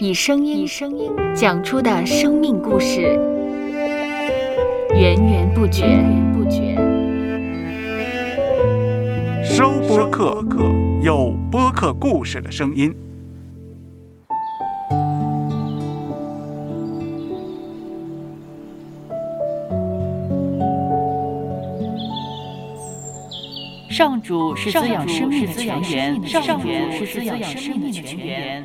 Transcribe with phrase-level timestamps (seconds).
[0.00, 0.64] 以声音
[1.34, 3.18] 讲出的生命故事，
[4.94, 5.82] 源源不绝。
[9.42, 10.40] 收播客，
[11.02, 12.94] 有播客故事的声音。
[23.90, 28.64] 上主是滋养生命的泉源，上主是滋养生命的泉源。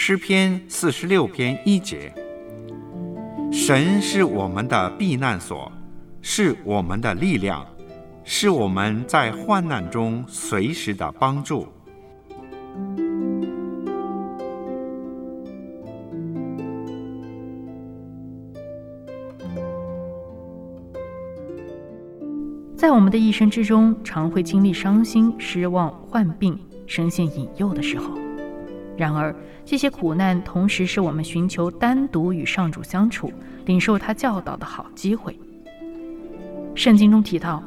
[0.00, 2.14] 诗篇四十六篇一节：
[3.50, 5.72] 神是我们的避难所，
[6.22, 7.66] 是我们的力量，
[8.22, 11.66] 是我们在患难中随时的帮助。
[22.76, 28.27] 在我们的一生之中，常会经历伤心、失望、患病、深陷引诱的时候。
[28.98, 33.32] 然而，这些苦难同时是我们寻求单独与上主相处、
[33.64, 35.38] 领受他教导的好机会。
[36.74, 37.62] 圣经中提到，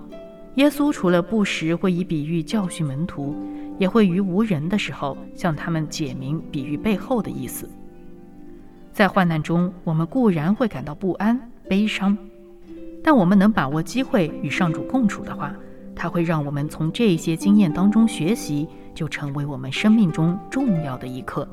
[0.55, 3.33] 耶稣除了不时会以比喻教训门徒，
[3.79, 7.69] 也会于无人的时候向他们解明比喻背后的意思。
[8.91, 12.17] 在患难中，我们固然会感到不安、悲伤。
[13.01, 15.55] 但我们能把握机会与上主共处的话，
[15.95, 21.47] 它会让我们从这些经验当中学习，就成为我们生命中重要的一课。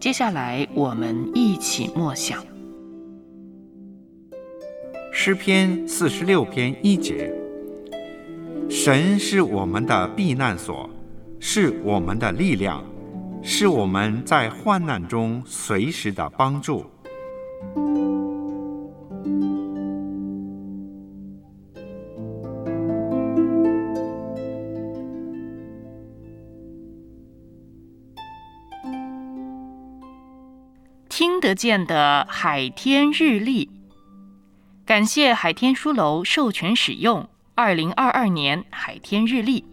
[0.00, 2.42] 接下来，我们一起默想
[5.12, 7.32] 诗篇四十六篇一节：
[8.68, 10.88] 神是我们的避难所。
[11.44, 12.84] 是我们的力量，
[13.44, 16.86] 是我们在患难中随时的帮助。
[31.08, 33.68] 听得见的海天日历，
[34.86, 39.71] 感谢海天书楼授权使用二零二二年海天日历。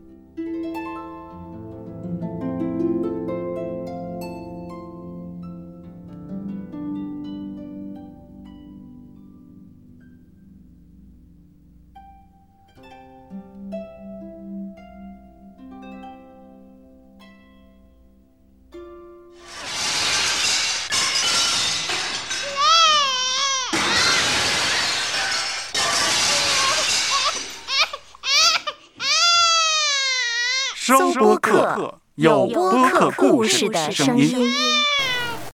[30.89, 34.43] 收播客，有播客故事的声音。